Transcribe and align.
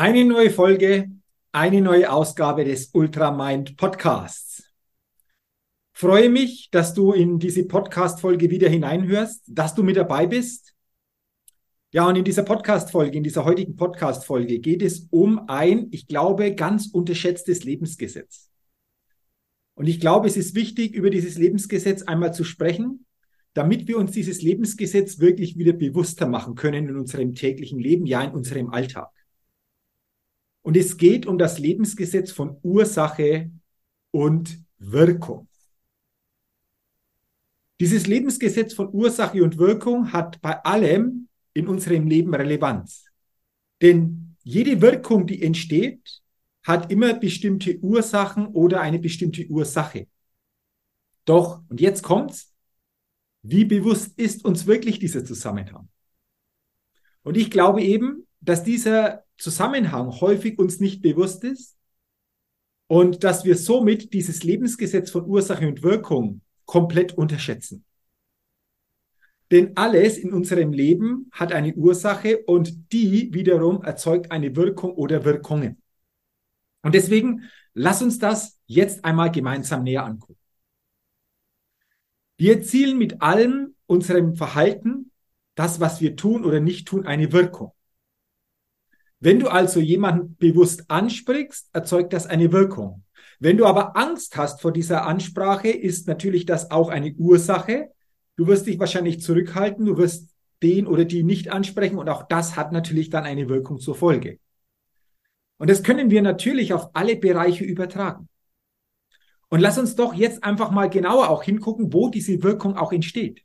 Eine 0.00 0.24
neue 0.24 0.50
Folge, 0.50 1.10
eine 1.50 1.80
neue 1.80 2.12
Ausgabe 2.12 2.64
des 2.64 2.90
Ultramind 2.92 3.76
Podcasts. 3.76 4.62
Freue 5.92 6.30
mich, 6.30 6.68
dass 6.70 6.94
du 6.94 7.10
in 7.10 7.40
diese 7.40 7.66
Podcast-Folge 7.66 8.48
wieder 8.48 8.68
hineinhörst, 8.68 9.42
dass 9.48 9.74
du 9.74 9.82
mit 9.82 9.96
dabei 9.96 10.28
bist. 10.28 10.76
Ja, 11.90 12.06
und 12.06 12.14
in 12.14 12.22
dieser 12.22 12.44
Podcast-Folge, 12.44 13.16
in 13.16 13.24
dieser 13.24 13.44
heutigen 13.44 13.74
Podcast-Folge 13.74 14.60
geht 14.60 14.82
es 14.82 15.08
um 15.10 15.48
ein, 15.48 15.88
ich 15.90 16.06
glaube, 16.06 16.54
ganz 16.54 16.90
unterschätztes 16.92 17.64
Lebensgesetz. 17.64 18.52
Und 19.74 19.88
ich 19.88 19.98
glaube, 19.98 20.28
es 20.28 20.36
ist 20.36 20.54
wichtig, 20.54 20.94
über 20.94 21.10
dieses 21.10 21.36
Lebensgesetz 21.38 22.02
einmal 22.02 22.32
zu 22.32 22.44
sprechen, 22.44 23.04
damit 23.52 23.88
wir 23.88 23.98
uns 23.98 24.12
dieses 24.12 24.42
Lebensgesetz 24.42 25.18
wirklich 25.18 25.58
wieder 25.58 25.72
bewusster 25.72 26.28
machen 26.28 26.54
können 26.54 26.88
in 26.88 26.96
unserem 26.96 27.34
täglichen 27.34 27.80
Leben, 27.80 28.06
ja, 28.06 28.22
in 28.22 28.30
unserem 28.30 28.70
Alltag. 28.70 29.10
Und 30.68 30.76
es 30.76 30.98
geht 30.98 31.24
um 31.24 31.38
das 31.38 31.58
Lebensgesetz 31.58 32.30
von 32.30 32.58
Ursache 32.62 33.50
und 34.10 34.62
Wirkung. 34.76 35.48
Dieses 37.80 38.06
Lebensgesetz 38.06 38.74
von 38.74 38.92
Ursache 38.92 39.42
und 39.42 39.56
Wirkung 39.56 40.12
hat 40.12 40.42
bei 40.42 40.62
allem 40.64 41.30
in 41.54 41.68
unserem 41.68 42.06
Leben 42.06 42.34
Relevanz. 42.34 43.06
Denn 43.80 44.36
jede 44.42 44.82
Wirkung, 44.82 45.26
die 45.26 45.42
entsteht, 45.42 46.20
hat 46.64 46.92
immer 46.92 47.14
bestimmte 47.14 47.78
Ursachen 47.78 48.48
oder 48.48 48.82
eine 48.82 48.98
bestimmte 48.98 49.46
Ursache. 49.46 50.06
Doch, 51.24 51.62
und 51.70 51.80
jetzt 51.80 52.02
kommt's, 52.02 52.52
wie 53.40 53.64
bewusst 53.64 54.18
ist 54.18 54.44
uns 54.44 54.66
wirklich 54.66 54.98
dieser 54.98 55.24
Zusammenhang? 55.24 55.88
Und 57.22 57.38
ich 57.38 57.50
glaube 57.50 57.82
eben, 57.82 58.26
dass 58.42 58.64
dieser 58.64 59.24
Zusammenhang 59.38 60.20
häufig 60.20 60.58
uns 60.58 60.80
nicht 60.80 61.00
bewusst 61.00 61.44
ist 61.44 61.76
und 62.88 63.24
dass 63.24 63.44
wir 63.44 63.56
somit 63.56 64.12
dieses 64.12 64.42
Lebensgesetz 64.42 65.10
von 65.10 65.26
Ursache 65.26 65.66
und 65.66 65.82
Wirkung 65.82 66.40
komplett 66.64 67.16
unterschätzen. 67.16 67.84
Denn 69.50 69.76
alles 69.76 70.18
in 70.18 70.34
unserem 70.34 70.72
Leben 70.72 71.30
hat 71.32 71.52
eine 71.52 71.74
Ursache 71.74 72.38
und 72.44 72.92
die 72.92 73.32
wiederum 73.32 73.82
erzeugt 73.82 74.30
eine 74.30 74.54
Wirkung 74.56 74.92
oder 74.92 75.24
Wirkungen. 75.24 75.80
Und 76.82 76.94
deswegen 76.94 77.44
lass 77.72 78.02
uns 78.02 78.18
das 78.18 78.60
jetzt 78.66 79.04
einmal 79.04 79.30
gemeinsam 79.30 79.84
näher 79.84 80.04
angucken. 80.04 80.36
Wir 82.36 82.56
erzielen 82.56 82.98
mit 82.98 83.22
allem 83.22 83.74
unserem 83.86 84.36
Verhalten, 84.36 85.10
das, 85.54 85.80
was 85.80 86.00
wir 86.00 86.14
tun 86.14 86.44
oder 86.44 86.60
nicht 86.60 86.86
tun, 86.86 87.06
eine 87.06 87.32
Wirkung. 87.32 87.72
Wenn 89.20 89.40
du 89.40 89.48
also 89.48 89.80
jemanden 89.80 90.36
bewusst 90.36 90.90
ansprichst, 90.90 91.70
erzeugt 91.72 92.12
das 92.12 92.26
eine 92.26 92.52
Wirkung. 92.52 93.04
Wenn 93.40 93.56
du 93.56 93.66
aber 93.66 93.96
Angst 93.96 94.36
hast 94.36 94.60
vor 94.60 94.72
dieser 94.72 95.06
Ansprache, 95.06 95.68
ist 95.68 96.08
natürlich 96.08 96.46
das 96.46 96.70
auch 96.70 96.88
eine 96.88 97.12
Ursache. 97.14 97.90
Du 98.36 98.46
wirst 98.46 98.66
dich 98.66 98.78
wahrscheinlich 98.78 99.20
zurückhalten, 99.20 99.86
du 99.86 99.96
wirst 99.96 100.34
den 100.62 100.86
oder 100.86 101.04
die 101.04 101.22
nicht 101.22 101.50
ansprechen 101.50 101.98
und 101.98 102.08
auch 102.08 102.24
das 102.24 102.56
hat 102.56 102.72
natürlich 102.72 103.10
dann 103.10 103.24
eine 103.24 103.48
Wirkung 103.48 103.78
zur 103.78 103.94
Folge. 103.94 104.38
Und 105.58 105.70
das 105.70 105.82
können 105.82 106.10
wir 106.10 106.22
natürlich 106.22 106.72
auf 106.72 106.90
alle 106.94 107.16
Bereiche 107.16 107.64
übertragen. 107.64 108.28
Und 109.48 109.60
lass 109.60 109.78
uns 109.78 109.94
doch 109.94 110.14
jetzt 110.14 110.44
einfach 110.44 110.70
mal 110.70 110.90
genauer 110.90 111.30
auch 111.30 111.42
hingucken, 111.42 111.92
wo 111.92 112.08
diese 112.08 112.42
Wirkung 112.42 112.76
auch 112.76 112.92
entsteht. 112.92 113.42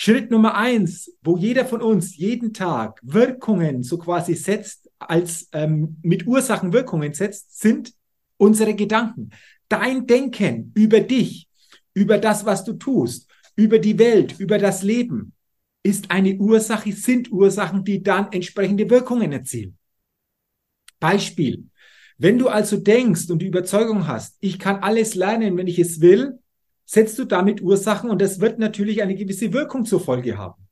Schritt 0.00 0.30
Nummer 0.30 0.54
eins, 0.54 1.12
wo 1.24 1.36
jeder 1.36 1.66
von 1.66 1.82
uns 1.82 2.16
jeden 2.16 2.54
Tag 2.54 3.00
Wirkungen 3.02 3.82
so 3.82 3.98
quasi 3.98 4.34
setzt, 4.34 4.88
als 5.00 5.48
ähm, 5.52 5.96
mit 6.02 6.24
Ursachen 6.24 6.72
Wirkungen 6.72 7.14
setzt, 7.14 7.58
sind 7.58 7.92
unsere 8.36 8.74
Gedanken. 8.74 9.30
Dein 9.68 10.06
Denken 10.06 10.70
über 10.76 11.00
dich, 11.00 11.48
über 11.94 12.18
das, 12.18 12.46
was 12.46 12.62
du 12.62 12.74
tust, 12.74 13.28
über 13.56 13.80
die 13.80 13.98
Welt, 13.98 14.38
über 14.38 14.58
das 14.58 14.84
Leben, 14.84 15.32
ist 15.82 16.12
eine 16.12 16.36
Ursache, 16.36 16.92
sind 16.92 17.32
Ursachen, 17.32 17.82
die 17.82 18.00
dann 18.00 18.30
entsprechende 18.30 18.88
Wirkungen 18.88 19.32
erzielen. 19.32 19.76
Beispiel. 21.00 21.64
Wenn 22.18 22.38
du 22.38 22.46
also 22.46 22.76
denkst 22.76 23.30
und 23.30 23.40
die 23.40 23.48
Überzeugung 23.48 24.06
hast, 24.06 24.36
ich 24.38 24.60
kann 24.60 24.76
alles 24.76 25.16
lernen, 25.16 25.56
wenn 25.56 25.66
ich 25.66 25.80
es 25.80 26.00
will, 26.00 26.38
setzt 26.88 27.18
du 27.18 27.24
damit 27.24 27.60
Ursachen 27.60 28.08
und 28.08 28.22
das 28.22 28.40
wird 28.40 28.58
natürlich 28.58 29.02
eine 29.02 29.14
gewisse 29.14 29.52
Wirkung 29.52 29.84
zur 29.84 30.00
Folge 30.00 30.38
haben. 30.38 30.66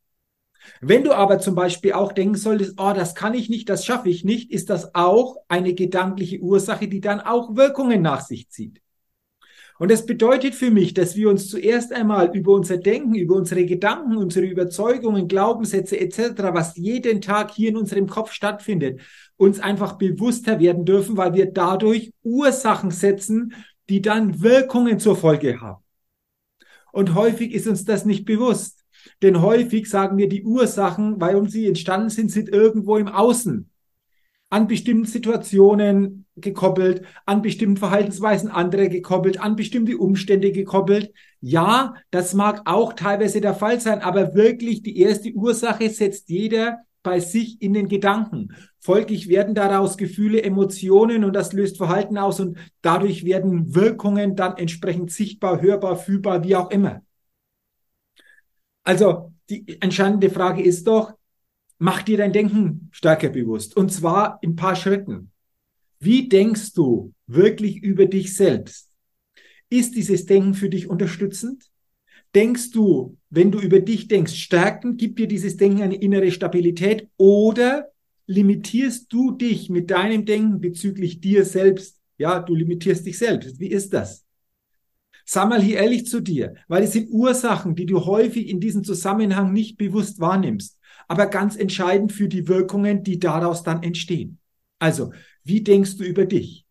Wenn 0.81 1.05
du 1.05 1.13
aber 1.13 1.39
zum 1.39 1.55
Beispiel 1.55 1.93
auch 1.93 2.13
denken 2.13 2.37
solltest, 2.37 2.75
oh, 2.79 2.93
das 2.95 3.15
kann 3.15 3.35
ich 3.35 3.51
nicht, 3.51 3.69
das 3.69 3.85
schaffe 3.85 4.09
ich 4.09 4.25
nicht, 4.25 4.51
ist 4.51 4.71
das 4.71 4.95
auch 4.95 5.37
eine 5.47 5.75
gedankliche 5.75 6.41
Ursache, 6.41 6.89
die 6.89 7.01
dann 7.01 7.21
auch 7.21 7.55
Wirkungen 7.55 8.03
nach 8.03 8.23
sich 8.23 8.49
zieht. 8.49 8.81
Und 9.79 9.91
das 9.91 10.07
bedeutet 10.07 10.55
für 10.55 10.71
mich, 10.71 10.95
dass 10.95 11.17
wir 11.17 11.29
uns 11.29 11.51
zuerst 11.51 11.93
einmal 11.93 12.35
über 12.35 12.53
unser 12.53 12.79
Denken, 12.79 13.15
über 13.15 13.35
unsere 13.35 13.67
Gedanken, 13.67 14.17
unsere 14.17 14.47
Überzeugungen, 14.47 15.29
Glaubenssätze 15.29 16.01
etc., 16.01 16.33
was 16.55 16.77
jeden 16.77 17.21
Tag 17.21 17.51
hier 17.51 17.69
in 17.69 17.77
unserem 17.77 18.07
Kopf 18.07 18.33
stattfindet, 18.33 19.03
uns 19.37 19.61
einfach 19.61 19.99
bewusster 19.99 20.61
werden 20.61 20.87
dürfen, 20.87 21.19
weil 21.19 21.35
wir 21.35 21.53
dadurch 21.53 22.11
Ursachen 22.23 22.91
setzen, 22.91 23.53
die 23.91 24.01
dann 24.01 24.41
Wirkungen 24.41 24.99
zur 24.99 25.15
Folge 25.15 25.61
haben. 25.61 25.86
Und 26.97 27.15
häufig 27.15 27.53
ist 27.53 27.67
uns 27.67 27.85
das 27.85 28.07
nicht 28.07 28.25
bewusst. 28.25 28.83
Denn 29.21 29.43
häufig 29.43 29.87
sagen 29.87 30.17
wir, 30.17 30.31
die 30.31 30.45
Ursachen, 30.45 31.21
warum 31.21 31.47
sie 31.47 31.67
entstanden 31.67 32.09
sind, 32.09 32.33
sind 32.33 32.49
irgendwo 32.49 32.97
im 32.97 33.07
Außen. 33.07 33.69
An 34.49 34.67
bestimmten 34.67 35.05
Situationen 35.05 36.25
gekoppelt, 36.37 37.03
an 37.27 37.43
bestimmten 37.43 37.77
Verhaltensweisen 37.77 38.51
anderer 38.51 38.89
gekoppelt, 38.89 39.39
an 39.39 39.57
bestimmte 39.57 39.99
Umstände 39.99 40.53
gekoppelt. 40.53 41.13
Ja, 41.43 41.97
das 42.11 42.33
mag 42.33 42.63
auch 42.65 42.95
teilweise 42.95 43.43
der 43.43 43.55
Fall 43.55 43.79
sein, 43.79 44.01
aber 44.01 44.35
wirklich 44.35 44.83
die 44.83 44.99
erste 44.99 45.33
Ursache 45.33 45.91
setzt 45.91 46.31
jeder 46.31 46.79
bei 47.07 47.21
sich 47.21 47.63
in 47.63 47.73
den 47.73 47.87
Gedanken. 47.87 48.49
Folglich 48.81 49.29
werden 49.29 49.55
daraus 49.55 49.97
Gefühle, 49.97 50.43
Emotionen 50.43 51.23
und 51.23 51.35
das 51.35 51.53
löst 51.53 51.77
Verhalten 51.77 52.19
aus 52.19 52.41
und 52.41 52.59
dadurch 52.83 53.25
werden 53.25 53.77
Wirkungen 53.77 54.35
dann 54.35 54.57
entsprechend 54.57 55.13
sichtbar, 55.13 55.63
hörbar, 55.63 55.97
fühlbar, 55.97 56.43
wie 56.43 56.57
auch 56.57 56.69
immer. 56.73 57.03
Also 58.83 59.33
die 59.49 59.81
entscheidende 59.81 60.31
Frage 60.31 60.65
ist 60.65 60.89
doch, 60.89 61.13
mach 61.79 62.03
dir 62.03 62.17
dein 62.19 62.33
Denken 62.33 62.89
stärker 62.91 63.29
bewusst. 63.29 63.77
Und 63.77 63.93
zwar 63.93 64.41
in 64.43 64.57
paar 64.57 64.75
Schritten. 64.75 65.31
Wie 66.01 66.29
denkst 66.29 66.73
du 66.73 67.13
wirklich 67.29 67.85
über 67.85 68.07
dich 68.07 68.35
selbst? 68.35 68.91
Ist 69.71 69.95
dieses 69.95 70.27
Denken 70.27 70.55
für 70.55 70.69
dich 70.69 70.91
unterstützend? 70.91 71.71
Denkst 72.37 72.73
du, 72.73 73.17
wenn 73.31 73.51
du 73.51 73.59
über 73.59 73.81
dich 73.81 74.09
denkst, 74.09 74.35
stärken, 74.35 74.99
gibt 74.99 75.19
dir 75.19 75.27
dieses 75.27 75.57
Denken 75.57 75.81
eine 75.81 75.95
innere 75.95 76.31
Stabilität 76.31 77.09
oder 77.17 77.89
limitierst 78.27 79.11
du 79.11 79.31
dich 79.31 79.71
mit 79.71 79.91
deinem 79.91 80.27
Denken 80.27 80.61
bezüglich 80.61 81.23
dir 81.23 81.47
selbst? 81.47 81.99
Ja, 82.19 82.41
du 82.41 82.55
limitierst 82.55 83.07
dich 83.07 83.17
selbst. 83.17 83.59
Wie 83.59 83.71
ist 83.71 83.95
das? 83.95 84.27
Sag 85.25 85.49
mal 85.49 85.63
hier 85.63 85.79
ehrlich 85.79 86.05
zu 86.05 86.21
dir, 86.21 86.57
weil 86.69 86.83
es 86.83 86.93
sind 86.93 87.09
Ursachen, 87.11 87.75
die 87.75 87.87
du 87.87 88.05
häufig 88.05 88.51
in 88.51 88.61
diesem 88.61 88.85
Zusammenhang 88.85 89.55
nicht 89.55 89.79
bewusst 89.79 90.21
wahrnimmst, 90.21 90.79
aber 91.09 91.29
ganz 91.29 91.57
entscheidend 91.57 92.13
für 92.13 92.29
die 92.29 92.49
Wirkungen, 92.49 93.03
die 93.03 93.19
daraus 93.19 93.63
dann 93.63 93.83
entstehen. 93.83 94.41
Also, 94.79 95.11
wie 95.43 95.63
denkst 95.63 95.97
du 95.97 96.05
über 96.05 96.27
dich? 96.27 96.67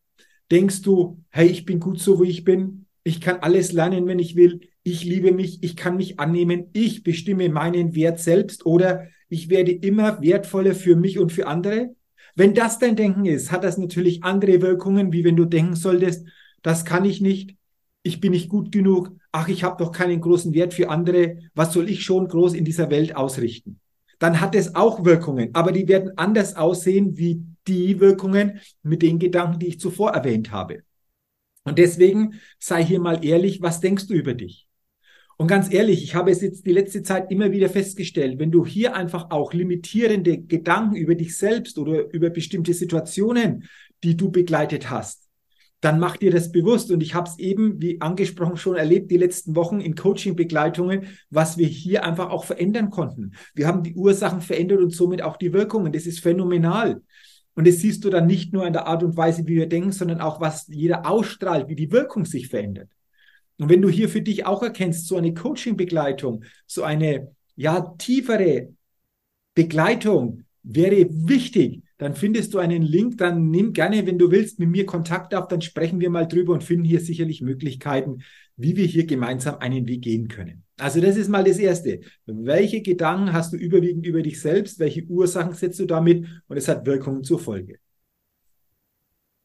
Denkst 0.52 0.84
du, 0.84 1.24
hey, 1.30 1.48
ich 1.48 1.66
bin 1.66 1.80
gut 1.80 2.00
so, 2.00 2.22
wie 2.22 2.30
ich 2.30 2.44
bin? 2.44 2.86
Ich 3.04 3.20
kann 3.20 3.40
alles 3.40 3.72
lernen, 3.72 4.06
wenn 4.06 4.20
ich 4.20 4.36
will. 4.36 4.60
Ich 4.88 5.04
liebe 5.04 5.32
mich. 5.32 5.64
Ich 5.64 5.76
kann 5.76 5.98
mich 5.98 6.20
annehmen. 6.20 6.70
Ich 6.74 7.02
bestimme 7.02 7.50
meinen 7.50 7.96
Wert 7.96 8.20
selbst 8.20 8.68
oder 8.68 9.08
ich 9.30 9.50
werde 9.50 9.72
immer 9.72 10.22
wertvoller 10.22 10.76
für 10.76 10.96
mich 10.96 11.18
und 11.18 11.32
für 11.32 11.48
andere. 11.48 11.96
Wenn 12.36 12.54
das 12.54 12.78
dein 12.78 12.96
Denken 12.96 13.26
ist, 13.26 13.52
hat 13.52 13.64
das 13.64 13.80
natürlich 13.80 14.24
andere 14.24 14.62
Wirkungen, 14.62 15.12
wie 15.12 15.24
wenn 15.24 15.36
du 15.36 15.46
denken 15.46 15.76
solltest, 15.76 16.28
das 16.62 16.86
kann 16.86 17.04
ich 17.04 17.20
nicht, 17.20 17.58
ich 18.04 18.20
bin 18.20 18.34
nicht 18.34 18.48
gut 18.48 18.72
genug, 18.72 19.12
ach, 19.32 19.48
ich 19.48 19.64
habe 19.64 19.84
doch 19.84 19.92
keinen 19.92 20.22
großen 20.22 20.54
Wert 20.54 20.76
für 20.76 20.90
andere, 20.90 21.40
was 21.56 21.74
soll 21.74 21.90
ich 21.90 22.04
schon 22.04 22.28
groß 22.28 22.54
in 22.54 22.64
dieser 22.64 22.92
Welt 22.92 23.16
ausrichten? 23.16 23.80
Dann 24.20 24.40
hat 24.40 24.54
es 24.54 24.76
auch 24.76 25.04
Wirkungen, 25.04 25.50
aber 25.54 25.72
die 25.72 25.88
werden 25.88 26.16
anders 26.16 26.56
aussehen 26.56 27.18
wie 27.18 27.44
die 27.68 28.00
Wirkungen 28.00 28.60
mit 28.84 29.02
den 29.02 29.18
Gedanken, 29.18 29.58
die 29.58 29.68
ich 29.68 29.80
zuvor 29.80 30.12
erwähnt 30.12 30.52
habe. 30.52 30.84
Und 31.64 31.80
deswegen 31.80 32.36
sei 32.60 32.86
hier 32.86 33.00
mal 33.00 33.26
ehrlich, 33.26 33.64
was 33.64 33.80
denkst 33.80 34.06
du 34.06 34.14
über 34.14 34.36
dich? 34.36 34.68
Und 35.38 35.48
ganz 35.48 35.72
ehrlich, 35.72 36.04
ich 36.04 36.16
habe 36.16 36.32
es 36.32 36.42
jetzt 36.42 36.66
die 36.66 36.72
letzte 36.72 37.04
Zeit 37.04 37.30
immer 37.30 37.52
wieder 37.52 37.68
festgestellt, 37.68 38.40
wenn 38.40 38.52
du 38.52 38.66
hier 38.66 38.96
einfach 38.96 39.32
auch 39.32 39.54
limitierende 39.54 40.38
Gedanken 40.38 40.96
über 40.96 41.16
dich 41.16 41.38
selbst 41.38 41.78
oder 41.78 42.10
über 42.14 42.30
bestimmte 42.30 42.74
Situationen, 42.74 43.66
die 44.04 44.16
du 44.16 44.32
begleitet 44.32 44.90
hast, 44.90 45.28
dann 45.82 46.00
mach 46.00 46.16
dir 46.16 46.32
das 46.32 46.52
bewusst. 46.52 46.90
Und 46.90 47.04
ich 47.04 47.16
habe 47.16 47.30
es 47.30 47.38
eben, 47.38 47.82
wie 47.82 48.00
angesprochen, 48.00 48.56
schon 48.56 48.78
erlebt, 48.78 49.12
die 49.12 49.18
letzten 49.18 49.56
Wochen 49.58 49.82
in 49.82 49.96
Coaching-Begleitungen, 49.96 51.08
was 51.30 51.58
wir 51.58 51.68
hier 51.68 52.06
einfach 52.06 52.30
auch 52.30 52.46
verändern 52.46 52.90
konnten. 52.90 53.34
Wir 53.54 53.68
haben 53.68 53.84
die 53.84 53.94
Ursachen 53.94 54.42
verändert 54.42 54.80
und 54.80 54.92
somit 54.92 55.22
auch 55.22 55.36
die 55.36 55.52
Wirkungen. 55.52 55.92
Das 55.92 56.06
ist 56.06 56.22
phänomenal. 56.22 57.02
Und 57.56 57.68
das 57.68 57.78
siehst 57.78 58.04
du 58.06 58.10
dann 58.10 58.26
nicht 58.26 58.54
nur 58.54 58.66
an 58.66 58.74
der 58.74 58.88
Art 58.88 59.04
und 59.04 59.18
Weise, 59.18 59.46
wie 59.48 59.56
wir 59.56 59.68
denken, 59.68 59.92
sondern 59.92 60.22
auch, 60.22 60.40
was 60.40 60.68
jeder 60.68 61.10
ausstrahlt, 61.10 61.68
wie 61.68 61.76
die 61.76 61.92
Wirkung 61.92 62.26
sich 62.26 62.48
verändert. 62.48 62.90
Und 63.57 63.69
wenn 63.69 63.81
du 63.81 63.90
hier 63.90 64.10
für 64.10 64.22
dich 64.22 64.46
auch 64.46 64.63
erkennst, 64.63 65.07
so 65.07 65.16
eine 65.16 65.34
Coaching-Begleitung, 65.34 66.44
so 66.68 66.84
eine 66.84 67.31
ja 67.56 67.81
tiefere 67.98 68.74
Begleitung 69.54 70.44
wäre 70.63 71.07
wichtig, 71.10 71.84
dann 71.98 72.13
findest 72.13 72.54
du 72.54 72.60
einen 72.60 72.81
Link, 72.81 73.18
dann 73.18 73.50
nimm 73.50 73.72
gerne, 73.72 74.06
wenn 74.06 74.18
du 74.18 74.30
willst, 74.30 74.60
mit 74.60 74.69
mir 74.69 74.86
Kontakt 74.86 75.34
auf, 75.34 75.48
dann 75.48 75.62
sprechen 75.62 76.02
wir 76.02 76.10
mal 76.10 76.28
drüber 76.28 76.54
und 76.54 76.63
finden 76.63 76.84
hier 76.84 77.00
sicherlich 77.00 77.42
Möglichkeiten, 77.42 78.24
wie 78.57 78.75
wir 78.75 78.86
hier 78.86 79.06
gemeinsam 79.06 79.60
einen 79.60 79.88
Weg 79.88 80.02
gehen 80.02 80.28
können. 80.28 80.63
Also 80.78 81.00
das 81.00 81.16
ist 81.16 81.30
mal 81.30 81.46
das 81.46 81.57
Erste. 81.57 82.02
Welche 82.25 82.81
Gedanken 82.81 83.31
hast 83.31 83.54
du 83.54 83.57
überwiegend 83.57 84.06
über 84.06 84.22
dich 84.22 84.42
selbst? 84.42 84.80
Welche 84.80 85.06
Ursachen 85.06 85.54
setzt 85.54 85.80
du 85.80 85.86
damit? 85.86 86.25
Und 86.48 86.57
es 86.57 86.68
hat 86.68 86.86
Wirkungen 86.86 87.24
zur 87.24 87.40
Folge. 87.40 87.80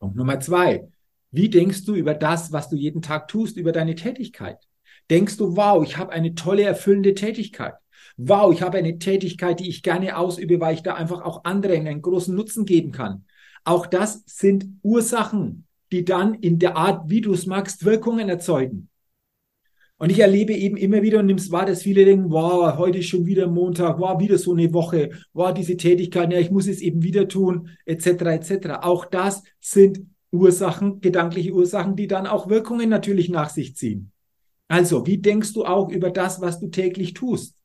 Punkt 0.00 0.16
Nummer 0.16 0.40
zwei. 0.40 0.88
Wie 1.30 1.48
denkst 1.48 1.84
du 1.84 1.94
über 1.94 2.14
das, 2.14 2.52
was 2.52 2.68
du 2.68 2.76
jeden 2.76 3.02
Tag 3.02 3.28
tust, 3.28 3.56
über 3.56 3.72
deine 3.72 3.94
Tätigkeit? 3.94 4.58
Denkst 5.10 5.36
du, 5.36 5.56
wow, 5.56 5.84
ich 5.84 5.96
habe 5.96 6.12
eine 6.12 6.34
tolle, 6.34 6.62
erfüllende 6.62 7.14
Tätigkeit? 7.14 7.74
wow, 8.16 8.52
ich 8.52 8.62
habe 8.62 8.78
eine 8.78 8.98
Tätigkeit, 8.98 9.60
die 9.60 9.68
ich 9.68 9.82
gerne 9.82 10.16
ausübe, 10.16 10.60
weil 10.60 10.74
ich 10.74 10.82
da 10.82 10.94
einfach 10.94 11.22
auch 11.22 11.44
anderen 11.44 11.86
einen 11.86 12.02
großen 12.02 12.34
Nutzen 12.34 12.64
geben 12.66 12.92
kann. 12.92 13.24
Auch 13.64 13.86
das 13.86 14.22
sind 14.26 14.66
Ursachen, 14.82 15.66
die 15.92 16.04
dann 16.04 16.34
in 16.34 16.58
der 16.58 16.76
Art, 16.76 17.08
wie 17.08 17.20
du 17.20 17.32
es 17.32 17.46
magst, 17.46 17.84
Wirkungen 17.84 18.28
erzeugen. 18.28 18.88
Und 19.98 20.10
ich 20.10 20.20
erlebe 20.20 20.54
eben 20.54 20.78
immer 20.78 21.02
wieder 21.02 21.18
und 21.18 21.26
nimm's 21.26 21.50
wahr, 21.50 21.66
dass 21.66 21.82
viele 21.82 22.06
denken, 22.06 22.30
wow, 22.30 22.78
heute 22.78 22.98
ist 22.98 23.08
schon 23.08 23.26
wieder 23.26 23.46
Montag, 23.48 23.98
wow, 23.98 24.18
wieder 24.18 24.38
so 24.38 24.52
eine 24.52 24.72
Woche, 24.72 25.10
wow, 25.34 25.52
diese 25.52 25.76
Tätigkeit, 25.76 26.32
ja, 26.32 26.38
ich 26.38 26.50
muss 26.50 26.66
es 26.66 26.80
eben 26.80 27.02
wieder 27.02 27.28
tun, 27.28 27.68
etc., 27.84 28.06
etc. 28.06 28.68
Auch 28.80 29.04
das 29.04 29.42
sind 29.60 30.06
Ursachen, 30.32 31.00
gedankliche 31.00 31.52
Ursachen, 31.52 31.96
die 31.96 32.06
dann 32.06 32.26
auch 32.26 32.48
Wirkungen 32.48 32.88
natürlich 32.88 33.28
nach 33.28 33.50
sich 33.50 33.76
ziehen. 33.76 34.12
Also, 34.68 35.06
wie 35.06 35.18
denkst 35.18 35.52
du 35.52 35.64
auch 35.64 35.90
über 35.90 36.10
das, 36.10 36.40
was 36.40 36.60
du 36.60 36.68
täglich 36.68 37.14
tust? 37.14 37.56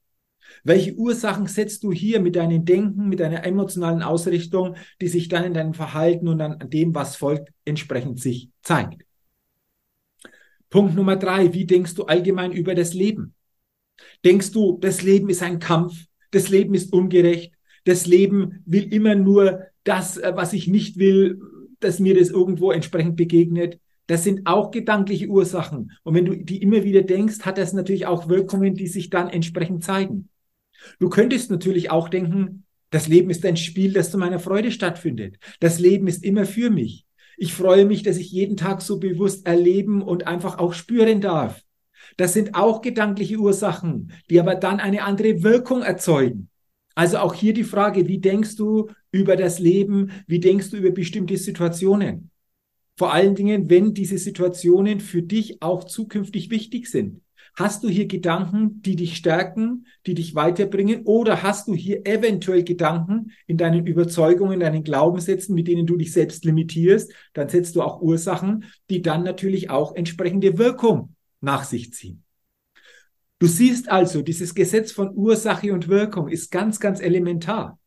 Welche 0.63 0.95
Ursachen 0.95 1.47
setzt 1.47 1.83
du 1.83 1.91
hier 1.91 2.19
mit 2.19 2.35
deinem 2.35 2.65
Denken, 2.65 3.09
mit 3.09 3.19
deiner 3.19 3.45
emotionalen 3.45 4.01
Ausrichtung, 4.01 4.75
die 5.01 5.07
sich 5.07 5.27
dann 5.27 5.43
in 5.43 5.53
deinem 5.53 5.73
Verhalten 5.73 6.27
und 6.27 6.41
an 6.41 6.69
dem, 6.69 6.95
was 6.95 7.15
folgt, 7.15 7.51
entsprechend 7.65 8.19
sich 8.19 8.49
zeigt? 8.61 9.05
Punkt 10.69 10.95
Nummer 10.95 11.15
drei. 11.15 11.53
Wie 11.53 11.65
denkst 11.65 11.95
du 11.95 12.05
allgemein 12.05 12.51
über 12.51 12.75
das 12.75 12.93
Leben? 12.93 13.33
Denkst 14.23 14.51
du, 14.51 14.77
das 14.81 15.03
Leben 15.03 15.29
ist 15.29 15.43
ein 15.43 15.59
Kampf? 15.59 16.05
Das 16.31 16.49
Leben 16.49 16.73
ist 16.73 16.91
ungerecht? 16.91 17.53
Das 17.85 18.07
Leben 18.07 18.63
will 18.65 18.91
immer 18.91 19.15
nur 19.15 19.61
das, 19.83 20.17
äh, 20.17 20.33
was 20.35 20.53
ich 20.53 20.67
nicht 20.67 20.97
will, 20.97 21.39
dass 21.79 21.99
mir 21.99 22.17
das 22.17 22.29
irgendwo 22.29 22.71
entsprechend 22.71 23.15
begegnet? 23.15 23.79
Das 24.07 24.23
sind 24.23 24.45
auch 24.45 24.71
gedankliche 24.71 25.27
Ursachen. 25.27 25.91
Und 26.03 26.13
wenn 26.13 26.25
du 26.25 26.35
die 26.35 26.61
immer 26.61 26.83
wieder 26.83 27.01
denkst, 27.01 27.41
hat 27.41 27.57
das 27.57 27.73
natürlich 27.73 28.05
auch 28.05 28.29
Wirkungen, 28.29 28.75
die 28.75 28.87
sich 28.87 29.09
dann 29.09 29.29
entsprechend 29.29 29.83
zeigen. 29.83 30.29
Du 30.99 31.09
könntest 31.09 31.49
natürlich 31.49 31.89
auch 31.89 32.09
denken, 32.09 32.65
das 32.91 33.07
Leben 33.07 33.29
ist 33.29 33.45
ein 33.45 33.57
Spiel, 33.57 33.93
das 33.93 34.11
zu 34.11 34.17
meiner 34.17 34.39
Freude 34.39 34.71
stattfindet. 34.71 35.37
Das 35.59 35.79
Leben 35.79 36.07
ist 36.07 36.23
immer 36.23 36.45
für 36.45 36.69
mich. 36.69 37.05
Ich 37.37 37.53
freue 37.53 37.85
mich, 37.85 38.03
dass 38.03 38.17
ich 38.17 38.31
jeden 38.31 38.55
Tag 38.55 38.81
so 38.81 38.99
bewusst 38.99 39.45
erleben 39.45 40.01
und 40.01 40.27
einfach 40.27 40.59
auch 40.59 40.73
spüren 40.73 41.19
darf. 41.19 41.61
Das 42.17 42.33
sind 42.33 42.55
auch 42.55 42.81
gedankliche 42.81 43.37
Ursachen, 43.37 44.11
die 44.29 44.39
aber 44.39 44.55
dann 44.55 44.79
eine 44.79 45.03
andere 45.03 45.43
Wirkung 45.43 45.81
erzeugen. 45.81 46.49
Also 46.93 47.17
auch 47.17 47.33
hier 47.33 47.53
die 47.53 47.65
Frage, 47.65 48.07
wie 48.07 48.19
denkst 48.19 48.55
du 48.55 48.89
über 49.15 49.37
das 49.37 49.59
Leben? 49.59 50.11
Wie 50.27 50.41
denkst 50.41 50.71
du 50.71 50.77
über 50.77 50.91
bestimmte 50.91 51.37
Situationen? 51.37 52.31
Vor 52.97 53.13
allen 53.13 53.33
Dingen, 53.33 53.69
wenn 53.69 53.93
diese 53.93 54.17
Situationen 54.17 54.99
für 54.99 55.21
dich 55.21 55.61
auch 55.61 55.85
zukünftig 55.85 56.49
wichtig 56.49 56.89
sind. 56.89 57.21
Hast 57.57 57.85
du 57.85 57.89
hier 57.89 58.07
Gedanken, 58.07 58.81
die 58.81 58.97
dich 58.97 59.15
stärken, 59.15 59.85
die 60.05 60.13
dich 60.13 60.35
weiterbringen? 60.35 61.03
Oder 61.05 61.41
hast 61.41 61.69
du 61.69 61.73
hier 61.73 62.05
eventuell 62.05 62.65
Gedanken 62.65 63.31
in 63.47 63.55
deinen 63.55 63.87
Überzeugungen, 63.87 64.55
in 64.55 64.59
deinen 64.59 64.83
Glaubenssätzen, 64.83 65.55
mit 65.55 65.69
denen 65.69 65.87
du 65.87 65.95
dich 65.95 66.11
selbst 66.11 66.43
limitierst? 66.43 67.13
Dann 67.33 67.47
setzt 67.47 67.77
du 67.77 67.81
auch 67.81 68.01
Ursachen, 68.01 68.65
die 68.89 69.01
dann 69.01 69.23
natürlich 69.23 69.69
auch 69.69 69.95
entsprechende 69.95 70.57
Wirkung 70.57 71.15
nach 71.39 71.63
sich 71.63 71.93
ziehen. 71.93 72.23
Du 73.39 73.47
siehst 73.47 73.89
also, 73.89 74.21
dieses 74.21 74.53
Gesetz 74.53 74.91
von 74.91 75.15
Ursache 75.15 75.71
und 75.71 75.87
Wirkung 75.87 76.27
ist 76.27 76.51
ganz, 76.51 76.81
ganz 76.81 76.99
elementar. 76.99 77.79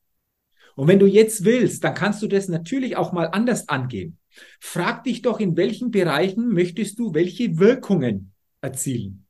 Und 0.78 0.86
wenn 0.86 1.00
du 1.00 1.06
jetzt 1.06 1.44
willst, 1.44 1.82
dann 1.82 1.94
kannst 1.94 2.22
du 2.22 2.28
das 2.28 2.46
natürlich 2.46 2.96
auch 2.96 3.10
mal 3.10 3.24
anders 3.24 3.68
angehen. 3.68 4.16
Frag 4.60 5.02
dich 5.02 5.22
doch, 5.22 5.40
in 5.40 5.56
welchen 5.56 5.90
Bereichen 5.90 6.50
möchtest 6.50 7.00
du 7.00 7.14
welche 7.14 7.58
Wirkungen 7.58 8.32
erzielen? 8.60 9.26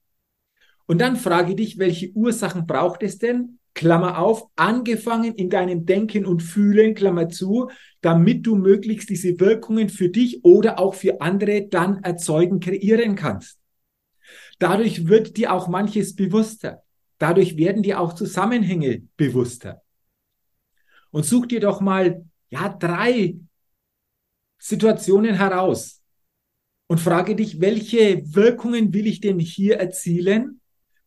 Und 0.85 1.01
dann 1.01 1.17
frage 1.17 1.55
dich, 1.55 1.79
welche 1.79 2.13
Ursachen 2.13 2.67
braucht 2.67 3.03
es 3.03 3.17
denn? 3.17 3.61
Klammer 3.73 4.19
auf, 4.19 4.45
angefangen 4.57 5.37
in 5.37 5.49
deinem 5.49 5.87
Denken 5.87 6.27
und 6.27 6.43
Fühlen, 6.43 6.95
Klammer 6.95 7.31
zu, 7.31 7.71
damit 8.03 8.47
du 8.47 8.55
möglichst 8.55 9.09
diese 9.09 9.41
Wirkungen 9.41 9.89
für 9.89 10.11
dich 10.11 10.45
oder 10.45 10.79
auch 10.79 10.95
für 10.95 11.23
andere 11.23 11.67
dann 11.67 12.05
erzeugen, 12.05 12.61
kreieren 12.61 13.15
kannst. 13.15 13.59
Dadurch 14.59 15.09
wird 15.09 15.39
dir 15.39 15.55
auch 15.55 15.67
manches 15.67 16.15
bewusster. 16.15 16.83
Dadurch 17.17 17.57
werden 17.57 17.83
dir 17.83 18.01
auch 18.01 18.13
Zusammenhänge 18.13 19.05
bewusster. 19.17 19.81
Und 21.11 21.25
such 21.25 21.47
dir 21.47 21.61
doch 21.61 21.81
mal, 21.81 22.25
ja, 22.51 22.69
drei 22.69 23.37
Situationen 24.59 25.35
heraus 25.35 26.03
und 26.87 27.01
frage 27.01 27.37
dich, 27.37 27.61
welche 27.61 28.23
Wirkungen 28.35 28.93
will 28.93 29.07
ich 29.07 29.21
denn 29.21 29.39
hier 29.39 29.79
erzielen? 29.79 30.59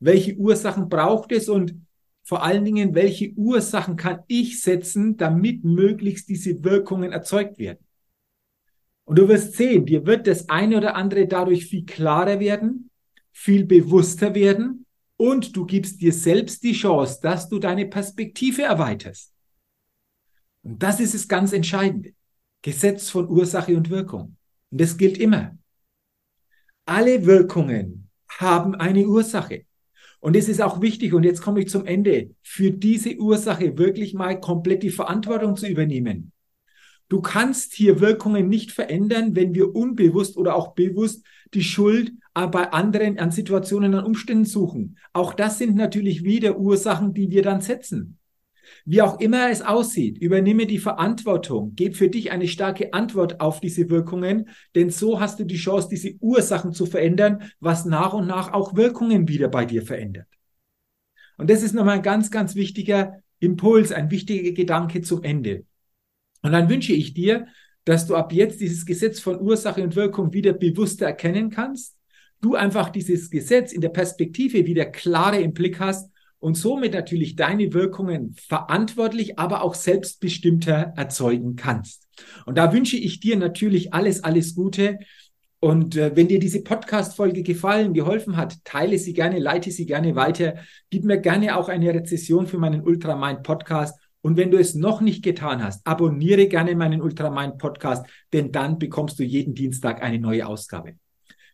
welche 0.01 0.36
Ursachen 0.36 0.89
braucht 0.89 1.31
es 1.31 1.48
und 1.48 1.75
vor 2.24 2.43
allen 2.43 2.65
Dingen, 2.65 2.93
welche 2.93 3.31
Ursachen 3.34 3.96
kann 3.96 4.20
ich 4.27 4.62
setzen, 4.62 5.15
damit 5.15 5.63
möglichst 5.63 6.27
diese 6.27 6.63
Wirkungen 6.63 7.12
erzeugt 7.12 7.58
werden. 7.58 7.86
Und 9.05 9.17
du 9.17 9.27
wirst 9.27 9.53
sehen, 9.53 9.86
dir 9.86 10.05
wird 10.05 10.27
das 10.27 10.50
eine 10.50 10.77
oder 10.77 10.96
andere 10.96 11.27
dadurch 11.27 11.65
viel 11.65 11.86
klarer 11.86 12.39
werden, 12.39 12.89
viel 13.31 13.65
bewusster 13.65 14.36
werden 14.36 14.86
und 15.17 15.55
du 15.55 15.65
gibst 15.65 16.01
dir 16.01 16.13
selbst 16.13 16.63
die 16.63 16.74
Chance, 16.74 17.20
dass 17.22 17.48
du 17.48 17.60
deine 17.60 17.86
Perspektive 17.86 18.63
erweiterst. 18.63 19.31
Und 20.63 20.82
das 20.82 21.00
ist 21.00 21.13
das 21.13 21.27
ganz 21.27 21.53
Entscheidende. 21.53 22.13
Gesetz 22.62 23.10
von 23.10 23.27
Ursache 23.27 23.75
und 23.75 23.89
Wirkung. 23.89 24.38
Und 24.70 24.82
das 24.82 24.98
gilt 24.98 25.18
immer. 25.18 25.58
Alle 26.86 27.25
Wirkungen 27.25 28.10
haben 28.30 28.75
eine 28.75 29.08
Ursache. 29.08 29.65
Und 30.20 30.36
es 30.36 30.48
ist 30.48 30.62
auch 30.62 30.82
wichtig, 30.82 31.13
und 31.13 31.24
jetzt 31.24 31.41
komme 31.41 31.62
ich 31.62 31.70
zum 31.70 31.86
Ende, 31.86 32.36
für 32.44 32.70
diese 32.70 33.15
Ursache 33.18 33.77
wirklich 33.77 34.13
mal 34.13 34.39
komplett 34.39 34.84
die 34.84 34.91
Verantwortung 34.91 35.56
zu 35.56 35.68
übernehmen. 35.68 36.32
Du 37.10 37.22
kannst 37.22 37.74
hier 37.74 38.00
Wirkungen 38.00 38.48
nicht 38.48 38.72
verändern, 38.72 39.36
wenn 39.36 39.56
wir 39.56 39.75
unbewusst 39.75 40.38
oder 40.38 40.56
auch 40.56 40.75
bewusst 40.75 41.25
die 41.53 41.63
Schuld 41.63 42.13
bei 42.34 42.72
anderen 42.72 43.20
an 43.20 43.32
Situationen, 43.32 43.96
an 43.96 44.06
Umständen 44.06 44.46
suchen. 44.46 44.98
Auch 45.12 45.34
das 45.34 45.58
sind 45.58 45.75
natürlich 45.75 46.24
wieder 46.24 46.58
Ursachen, 46.58 47.13
die 47.13 47.32
wir 47.32 47.41
dann 47.41 47.60
setzen. 47.60 48.18
Wie 48.86 49.01
auch 49.01 49.20
immer 49.20 49.50
es 49.50 49.62
aussieht, 49.62 50.18
übernehme 50.18 50.65
die 50.65 50.77
Verantwortung, 50.77 51.74
gib 51.75 51.96
für 51.96 52.10
dich 52.10 52.32
eine 52.32 52.48
starke 52.48 52.94
Antwort 52.94 53.39
auf 53.39 53.60
diese 53.60 53.89
Wirkungen, 53.89 54.50
denn 54.75 54.89
so 54.89 55.20
hast 55.20 55.39
du 55.39 55.44
die 55.44 55.58
Chance, 55.58 55.89
diese 55.89 56.15
Ursachen 56.20 56.74
zu 56.74 56.86
verändern, 56.86 57.44
was 57.60 57.86
nach 57.86 58.13
und 58.13 58.27
nach 58.27 58.53
auch 58.53 58.75
Wirkungen 58.75 59.27
wieder 59.27 59.48
bei 59.48 59.65
dir 59.65 59.84
verändert. 59.84 60.27
Und 61.38 61.50
das 61.50 61.63
ist 61.63 61.74
nochmal 61.74 61.98
ein 61.98 62.03
ganz, 62.03 62.30
ganz 62.32 62.56
wichtiger 62.56 63.22
Impuls, 63.39 63.91
ein 63.91 64.12
wichtiger 64.12 64.51
Gedanke 64.51 65.01
zum 65.01 65.24
Ende. 65.24 65.65
Und 66.44 66.51
dann 66.51 66.70
wünsche 66.70 66.94
ich 66.94 67.13
dir, 67.13 67.48
dass 67.86 68.06
du 68.06 68.15
ab 68.15 68.32
jetzt 68.32 68.62
dieses 68.62 68.86
Gesetz 68.86 69.20
von 69.20 69.41
Ursache 69.41 69.82
und 69.84 69.96
Wirkung 69.96 70.34
wieder 70.34 70.53
bewusster 70.53 71.08
erkennen 71.08 71.50
kannst, 71.50 71.98
du 72.41 72.56
einfach 72.56 72.89
dieses 72.89 73.30
Gesetz 73.30 73.72
in 73.72 73.82
der 73.82 73.89
Perspektive 73.89 74.65
wieder 74.65 74.86
klarer 74.86 75.39
im 75.39 75.53
Blick 75.53 75.80
hast 75.80 76.12
und 76.42 76.56
somit 76.56 76.94
natürlich 76.94 77.36
deine 77.36 77.72
Wirkungen 77.72 78.36
verantwortlich, 78.36 79.38
aber 79.38 79.62
auch 79.62 79.76
selbstbestimmter 79.76 80.94
erzeugen 80.98 81.56
kannst. 81.56 82.08
Und 82.46 82.58
da 82.58 82.74
wünsche 82.74 82.98
ich 82.98 83.20
dir 83.20 83.38
natürlich 83.38 83.94
alles, 83.94 84.24
alles 84.24 84.56
Gute. 84.56 84.98
Und 85.60 85.96
äh, 85.96 86.16
wenn 86.16 86.28
dir 86.28 86.40
diese 86.40 86.64
Podcast-Folge 86.64 87.44
gefallen, 87.44 87.94
geholfen 87.94 88.38
hat, 88.38 88.58
teile 88.66 88.98
sie 88.98 89.14
gerne, 89.14 89.38
leite 89.38 89.70
sie 89.70 89.86
gerne 89.86 90.16
weiter. 90.16 90.56
Gib 90.90 91.04
mir 91.04 91.20
gerne 91.20 91.56
auch 91.56 91.70
eine 91.70 91.94
Rezession 91.94 92.48
für 92.48 92.58
meinen 92.58 92.82
Ultramind 92.82 93.44
Podcast. 93.44 94.00
Und 94.22 94.36
wenn 94.36 94.50
du 94.50 94.58
es 94.58 94.74
noch 94.74 95.00
nicht 95.00 95.24
getan 95.24 95.64
hast, 95.64 95.86
abonniere 95.86 96.48
gerne 96.48 96.76
meinen 96.76 97.02
Ultramind 97.02 97.60
Podcast, 97.60 98.08
denn 98.34 98.52
dann 98.52 98.80
bekommst 98.80 99.20
du 99.20 99.24
jeden 99.24 99.54
Dienstag 99.54 100.02
eine 100.02 100.18
neue 100.18 100.48
Ausgabe. 100.48 100.96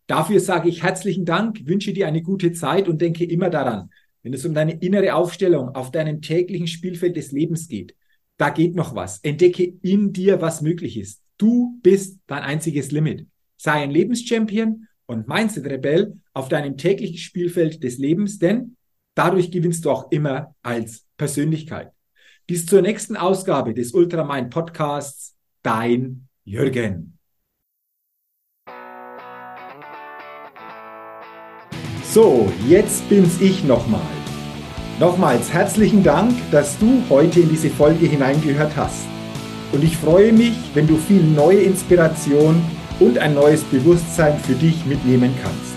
Dafür 0.06 0.40
sage 0.40 0.70
ich 0.70 0.84
herzlichen 0.84 1.26
Dank, 1.26 1.68
wünsche 1.68 1.92
dir 1.92 2.08
eine 2.08 2.22
gute 2.22 2.54
Zeit 2.54 2.88
und 2.88 3.02
denke 3.02 3.26
immer 3.26 3.50
daran, 3.50 3.90
wenn 4.28 4.34
es 4.34 4.44
um 4.44 4.54
deine 4.54 4.74
innere 4.82 5.16
Aufstellung 5.16 5.70
auf 5.74 5.90
deinem 5.90 6.22
täglichen 6.22 6.68
Spielfeld 6.68 7.16
des 7.16 7.32
Lebens 7.32 7.70
geht, 7.70 7.96
da 8.36 8.50
geht 8.50 8.76
noch 8.76 8.94
was. 8.94 9.20
Entdecke 9.20 9.64
in 9.82 10.12
dir, 10.12 10.42
was 10.42 10.62
möglich 10.62 10.98
ist. 10.98 11.24
Du 11.38 11.80
bist 11.82 12.20
dein 12.28 12.44
einziges 12.44 12.92
Limit. 12.92 13.26
Sei 13.56 13.72
ein 13.72 13.90
Lebenschampion 13.90 14.86
und 15.06 15.30
Mindset-Rebell 15.30 16.18
auf 16.34 16.50
deinem 16.50 16.76
täglichen 16.76 17.18
Spielfeld 17.18 17.82
des 17.86 18.00
Lebens, 18.00 18.38
denn 18.38 18.76
dadurch 19.16 19.50
gewinnst 19.50 19.86
du 19.86 19.92
auch 19.92 20.12
immer 20.12 20.54
als 20.62 21.06
Persönlichkeit. 21.16 21.94
Bis 22.48 22.66
zur 22.66 22.82
nächsten 22.82 23.16
Ausgabe 23.16 23.74
des 23.74 23.94
Ultramind 23.94 24.50
Podcasts, 24.50 25.38
dein 25.64 26.28
Jürgen. 26.44 27.18
So, 32.04 32.52
jetzt 32.68 33.08
bin's 33.08 33.40
ich 33.40 33.64
nochmal. 33.64 34.17
Nochmals 35.00 35.54
herzlichen 35.54 36.02
Dank, 36.02 36.34
dass 36.50 36.80
du 36.80 37.04
heute 37.08 37.42
in 37.42 37.50
diese 37.50 37.70
Folge 37.70 38.08
hineingehört 38.08 38.76
hast. 38.76 39.06
Und 39.72 39.84
ich 39.84 39.96
freue 39.96 40.34
mich, 40.34 40.56
wenn 40.74 40.88
du 40.88 40.98
viel 40.98 41.22
neue 41.22 41.60
Inspiration 41.60 42.60
und 43.00 43.20
ein 43.20 43.36
neues 43.36 43.62
Bewusstsein 43.66 44.40
für 44.40 44.56
dich 44.56 44.88
mitnehmen 44.88 45.36
kannst. 45.44 45.76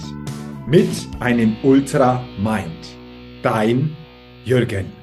mit 0.68 0.90
einem 1.20 1.56
Ultra 1.64 2.24
Mind. 2.38 2.96
Dein 3.42 3.96
Jürgen. 4.46 5.03